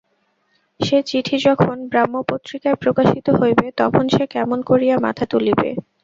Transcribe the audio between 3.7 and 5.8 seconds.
তখন সে কেমন করিয়া মাথা তুলিবে?